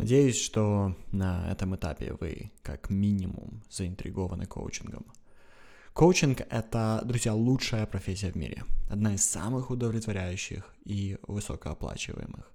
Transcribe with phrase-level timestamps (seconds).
[0.00, 5.04] Надеюсь, что на этом этапе вы как минимум заинтригованы коучингом.
[5.92, 8.64] Коучинг— это, друзья, лучшая профессия в мире.
[8.88, 12.50] Одна из самых удовлетворяющих и высокооплачиваемых.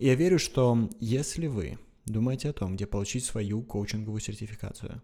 [0.00, 5.00] И я верю, что если вы думаете о том, где получить свою коучинговую сертификацию,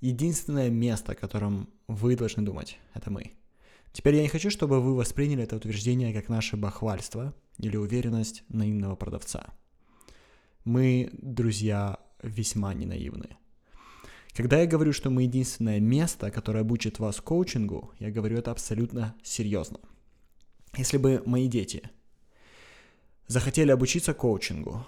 [0.00, 3.32] единственное место, о котором вы должны думать, это мы.
[3.90, 8.94] Теперь я не хочу, чтобы вы восприняли это утверждение как наше бахвальство или уверенность наивного
[8.94, 9.54] продавца—
[10.64, 13.36] мы, друзья, весьма ненаивны.
[14.34, 19.14] Когда я говорю, что мы единственное место, которое обучит вас коучингу, я говорю это абсолютно
[19.22, 19.78] серьезно.
[20.76, 21.88] Если бы мои дети
[23.28, 24.84] захотели обучиться коучингу,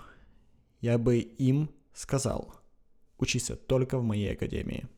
[0.80, 2.54] я бы им сказал,
[3.18, 4.88] учиться только в моей академии.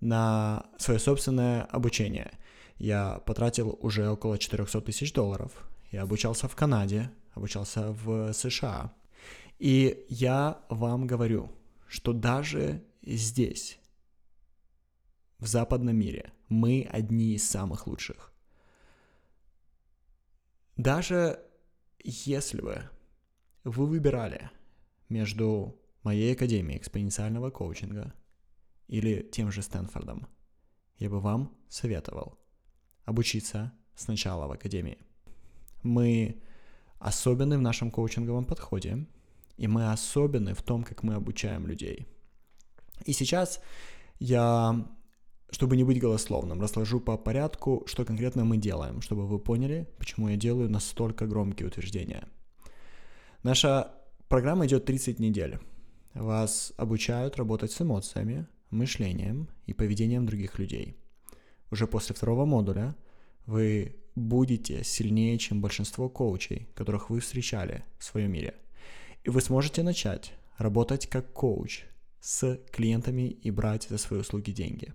[0.00, 2.32] На свое собственное обучение
[2.76, 5.52] я потратил уже около 400 тысяч долларов.
[5.90, 8.92] Я обучался в Канаде, обучался в США,
[9.62, 11.48] и я вам говорю,
[11.86, 13.78] что даже здесь,
[15.38, 18.32] в западном мире, мы одни из самых лучших.
[20.76, 21.38] Даже
[22.02, 22.90] если бы
[23.62, 24.50] вы выбирали
[25.08, 28.14] между моей академией экспоненциального коучинга
[28.88, 30.26] или тем же Стэнфордом,
[30.96, 32.36] я бы вам советовал
[33.04, 34.98] обучиться сначала в академии.
[35.84, 36.42] Мы
[36.98, 39.06] особенны в нашем коучинговом подходе,
[39.56, 42.06] и мы особенны в том, как мы обучаем людей.
[43.04, 43.60] И сейчас
[44.18, 44.86] я,
[45.50, 50.28] чтобы не быть голословным, разложу по порядку, что конкретно мы делаем, чтобы вы поняли, почему
[50.28, 52.28] я делаю настолько громкие утверждения.
[53.42, 53.92] Наша
[54.28, 55.58] программа идет 30 недель.
[56.14, 60.96] Вас обучают работать с эмоциями, мышлением и поведением других людей.
[61.70, 62.94] Уже после второго модуля
[63.46, 68.54] вы будете сильнее, чем большинство коучей, которых вы встречали в своем мире.
[69.24, 71.84] И вы сможете начать работать как коуч
[72.20, 74.94] с клиентами и брать за свои услуги деньги.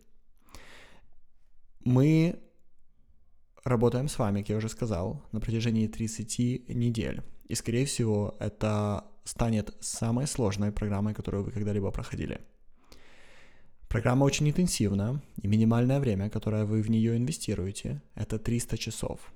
[1.83, 2.39] Мы
[3.64, 7.21] работаем с вами, как я уже сказал, на протяжении 30 недель.
[7.48, 12.42] И, скорее всего, это станет самой сложной программой, которую вы когда-либо проходили.
[13.87, 19.33] Программа очень интенсивна, и минимальное время, которое вы в нее инвестируете, это 300 часов.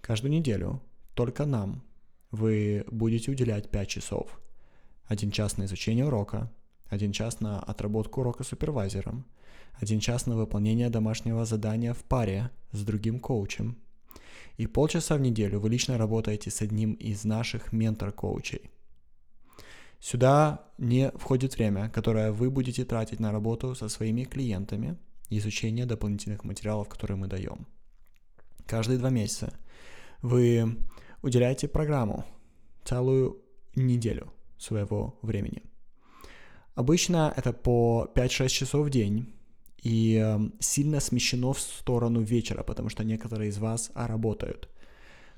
[0.00, 0.80] Каждую неделю
[1.14, 1.82] только нам
[2.30, 4.40] вы будете уделять 5 часов.
[5.06, 6.52] Один час на изучение урока,
[6.88, 9.24] один час на отработку урока супервайзером,
[9.74, 13.78] один час на выполнение домашнего задания в паре с другим коучем.
[14.56, 18.70] И полчаса в неделю вы лично работаете с одним из наших ментор-коучей.
[20.00, 24.96] Сюда не входит время, которое вы будете тратить на работу со своими клиентами
[25.28, 27.66] и изучение дополнительных материалов, которые мы даем.
[28.66, 29.54] Каждые два месяца
[30.22, 30.76] вы
[31.22, 32.24] уделяйте программу
[32.84, 33.42] целую
[33.74, 35.62] неделю своего времени.
[36.74, 39.34] Обычно это по 5-6 часов в день
[39.82, 44.68] и эм, сильно смещено в сторону вечера, потому что некоторые из вас работают.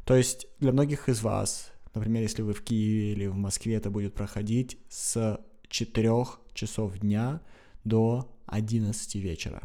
[0.05, 3.91] То есть для многих из вас, например, если вы в Киеве или в Москве, это
[3.91, 6.13] будет проходить с 4
[6.55, 7.41] часов дня
[7.85, 9.63] до 11 вечера.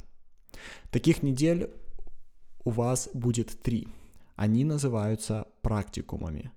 [0.92, 1.70] Таких недель
[2.64, 3.88] у вас будет 3.
[4.36, 6.52] Они называются практикумами.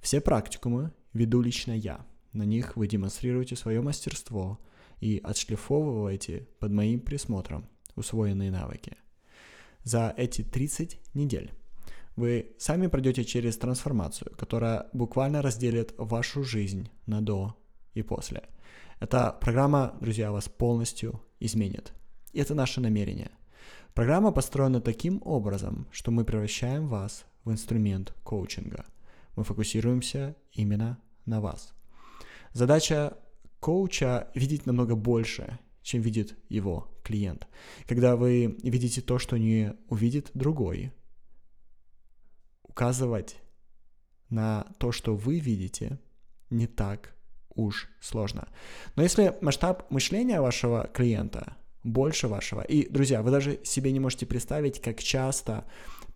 [0.00, 2.06] Все практикумы веду лично я.
[2.32, 4.58] На них вы демонстрируете свое мастерство
[4.98, 8.96] и отшлифовываете под моим присмотром усвоенные навыки.
[9.84, 11.52] За эти 30 недель
[12.16, 17.54] вы сами пройдете через трансформацию, которая буквально разделит вашу жизнь на до
[17.92, 18.42] и после.
[19.00, 21.92] Эта программа, друзья, вас полностью изменит.
[22.32, 23.32] И это наше намерение–
[23.96, 28.84] Программа построена таким образом, что мы превращаем вас в инструмент коучинга.
[29.36, 31.74] Мы фокусируемся именно на вас.
[32.52, 33.16] Задача
[33.60, 37.46] коуча видеть намного больше, чем видит его клиент.
[37.86, 40.92] Когда вы видите то, что не увидит другой,
[42.64, 43.36] указывать
[44.28, 46.00] на то, что вы видите,
[46.50, 47.14] не так
[47.54, 48.48] уж сложно.
[48.96, 52.62] Но если масштаб мышления вашего клиента больше вашего.
[52.62, 55.64] И, друзья, вы даже себе не можете представить, как часто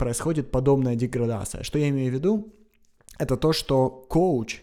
[0.01, 1.63] происходит подобная деградация.
[1.63, 2.55] Что я имею в виду?
[3.19, 4.63] Это то, что коуч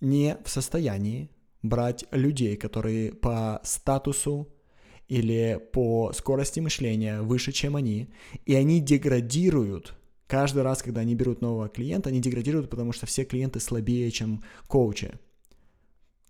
[0.00, 1.30] не в состоянии
[1.62, 4.48] брать людей, которые по статусу
[5.06, 8.08] или по скорости мышления выше, чем они,
[8.46, 9.94] и они деградируют.
[10.26, 14.42] Каждый раз, когда они берут нового клиента, они деградируют, потому что все клиенты слабее, чем
[14.66, 15.12] коучи.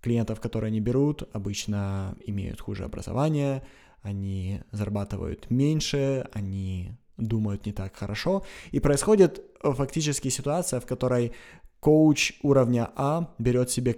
[0.01, 3.63] Клиентов, которые они берут, обычно имеют хуже образование,
[4.03, 8.45] они зарабатывают меньше, они думают не так хорошо.
[8.71, 11.33] И происходит фактически ситуация, в которой
[11.81, 13.95] Коуч уровня А берет себе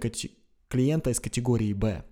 [0.67, 2.03] клиента из категории Б.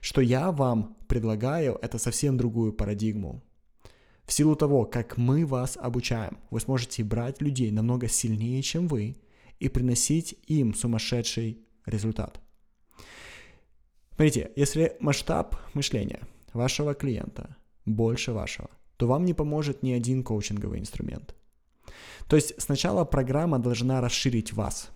[0.00, 3.42] Что я вам предлагаю, это совсем другую парадигму.
[4.24, 9.16] В силу того, как мы вас обучаем, вы сможете брать людей намного сильнее, чем вы,
[9.58, 12.40] и приносить им сумасшедший результат.
[14.14, 16.20] Смотрите, если масштаб мышления
[16.52, 18.70] вашего клиента больше вашего,
[19.00, 21.34] то вам не поможет ни один коучинговый инструмент.
[22.26, 24.90] То есть сначала программа должна расширить вас,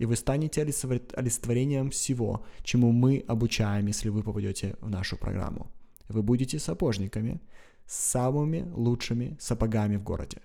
[0.00, 5.70] и вы станете олицетворением всего, чему мы обучаем, если вы попадете в нашу программу.
[6.08, 7.40] Вы будете сапожниками
[7.86, 10.38] с самыми лучшими сапогами в городе.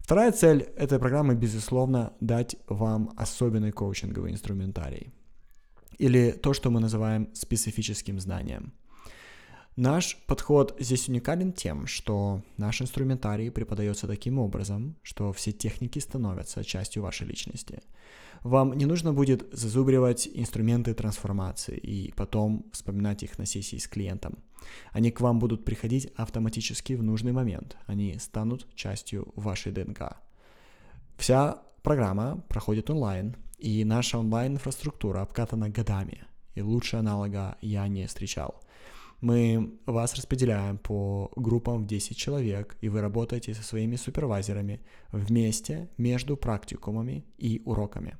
[0.00, 5.12] Вторая цель этой программы, безусловно, дать вам особенный коучинговый инструментарий.
[6.00, 8.72] Или то, что мы называем специфическим знанием–
[9.78, 16.64] Наш подход здесь уникален тем, что наш инструментарий преподается таким образом, что все техники становятся
[16.64, 17.80] частью вашей личности.
[18.42, 24.38] Вам не нужно будет зазубривать инструменты трансформации и потом вспоминать их на сессии с клиентом.
[24.90, 27.76] Они к вам будут приходить автоматически в нужный момент.
[27.86, 30.16] Они станут частью вашей ДНК.
[31.18, 36.24] Вся программа проходит онлайн, и наша онлайн-инфраструктура обкатана годами,
[36.56, 38.60] и лучше аналога я не встречал–
[39.20, 44.80] мы вас распределяем по группам в 10 человек, и вы работаете со своими супервайзерами
[45.10, 48.16] вместе между практикумами и уроками.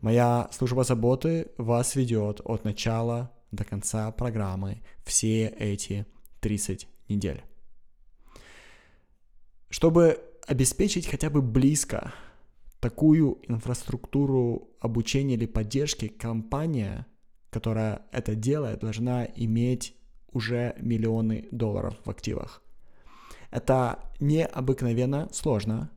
[0.00, 6.06] Моя служба заботы вас ведет от начала до конца программы все эти
[6.40, 7.42] 30 недель.
[9.68, 12.12] Чтобы обеспечить хотя бы близко
[12.80, 17.06] такую инфраструктуру обучения или поддержки, компания
[17.50, 19.96] которая это делает, должна иметь
[20.32, 22.62] уже миллионы долларов в активах.
[23.50, 25.90] Это необыкновенно сложно,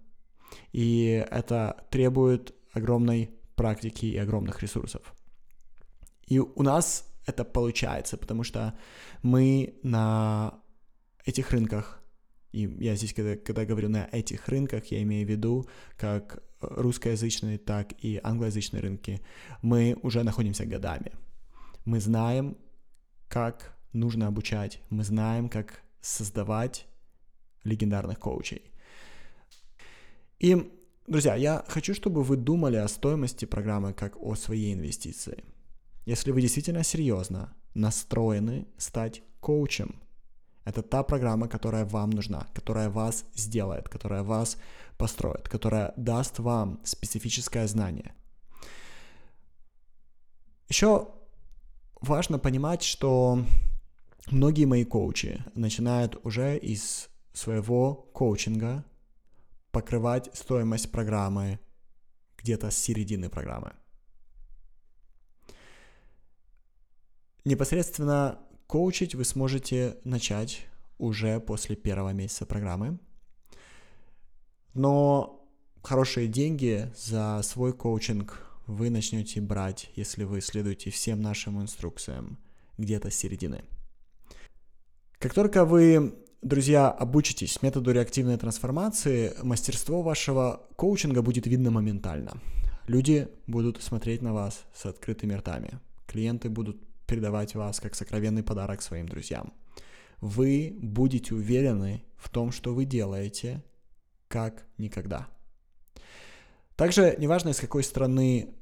[0.71, 5.13] и это требует огромной практики и огромных ресурсов.
[6.25, 8.73] И у нас это получается, потому что
[9.21, 10.59] мы на
[11.25, 12.01] этих рынках,
[12.51, 15.67] и я здесь, когда, когда говорю на этих рынках, я имею в виду
[15.97, 19.21] как русскоязычные, так и англоязычные рынки,
[19.61, 21.11] мы уже находимся годами.
[21.85, 22.57] Мы знаем,
[23.27, 26.87] как нужно обучать, мы знаем, как создавать
[27.63, 28.71] легендарных коучей.
[30.39, 30.71] И,
[31.07, 35.43] друзья, я хочу, чтобы вы думали о стоимости программы как о своей инвестиции.
[36.05, 40.01] Если вы действительно серьезно настроены стать коучем,
[40.65, 44.57] это та программа, которая вам нужна, которая вас сделает, которая вас
[44.97, 48.13] построит, которая даст вам специфическое знание.
[50.69, 51.07] Еще
[52.03, 53.43] важно понимать, что
[54.29, 58.83] многие мои коучи начинают уже из своего коучинга
[59.71, 61.59] покрывать стоимость программы
[62.37, 63.73] где-то с середины программы.
[67.45, 70.65] Непосредственно коучить вы сможете начать
[70.97, 72.99] уже после первого месяца программы.
[74.73, 75.45] Но
[75.81, 82.37] хорошие деньги за свой коучинг вы начнете брать, если вы следуете всем нашим инструкциям,
[82.77, 83.63] где-то с середины.
[85.19, 92.33] Как только вы, друзья, обучитесь методу реактивной трансформации, мастерство вашего коучинга будет видно моментально.
[92.87, 95.79] Люди будут смотреть на вас с открытыми ртами.
[96.05, 99.53] Клиенты будут передавать вас как сокровенный подарок своим друзьям.
[100.19, 103.63] Вы будете уверены в том, что вы делаете,
[104.27, 105.27] как никогда.
[106.75, 108.55] Также неважно, из какой страны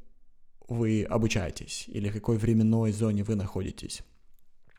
[0.68, 4.02] вы обучаетесь или в какой временной зоне вы находитесь.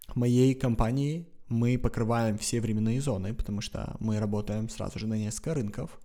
[0.09, 5.15] В моей компании мы покрываем все временные зоны, потому что мы работаем сразу же на
[5.15, 5.99] несколько рынков,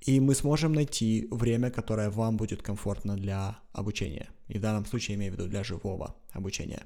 [0.00, 4.28] и мы сможем найти время, которое вам будет комфортно для обучения.
[4.48, 6.82] И в данном случае я имею в виду для живого обучения.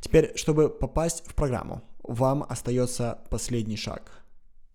[0.00, 4.24] Теперь, чтобы попасть в программу, вам остается последний шаг.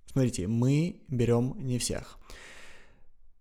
[0.06, 2.18] Смотрите, мы берем не всех.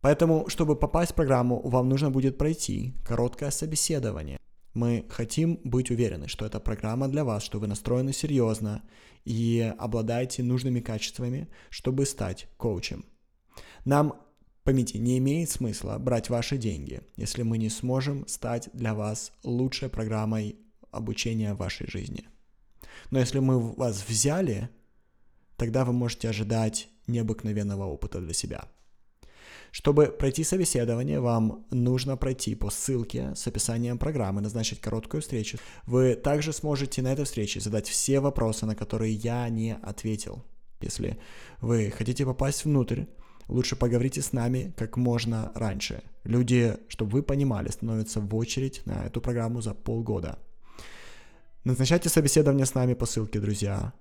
[0.01, 4.39] Поэтому, чтобы попасть в программу, вам нужно будет пройти короткое собеседование.
[4.73, 8.83] Мы хотим быть уверены, что эта программа для вас, что вы настроены серьезно
[9.25, 13.05] и обладаете нужными качествами, чтобы стать коучем.
[13.85, 14.15] Нам,
[14.65, 19.91] поймите, не имеет смысла брать ваши деньги, если мы не сможем стать для вас лучшей
[19.91, 20.57] программой
[20.93, 22.27] обучения в вашей жизни.
[23.11, 24.71] Но если мы вас взяли,
[25.57, 28.65] тогда вы можете ожидать необыкновенного опыта для себя–
[29.71, 35.59] чтобы пройти собеседование, вам нужно пройти по ссылке с описанием программы, назначить короткую встречу.
[35.87, 40.45] Вы также сможете на этой встрече задать все вопросы, на которые я не ответил.
[40.81, 41.19] Если
[41.61, 43.05] вы хотите попасть внутрь,
[43.49, 46.03] лучше поговорите с нами как можно раньше.
[46.25, 50.39] Люди, чтобы вы понимали, становятся в очередь на эту программу за полгода.
[51.65, 53.93] Назначайте собеседование с нами по ссылке, друзья.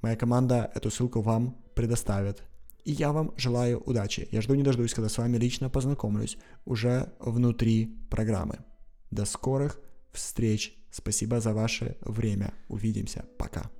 [0.00, 2.42] Моя команда эту ссылку вам предоставит.
[2.84, 4.28] И я вам желаю удачи.
[4.30, 8.58] Я жду не дождусь, когда с вами лично познакомлюсь уже внутри программы.
[9.10, 9.80] До скорых
[10.12, 10.74] встреч.
[10.90, 12.52] Спасибо за ваше время.
[12.68, 13.24] Увидимся.
[13.38, 13.70] Пока.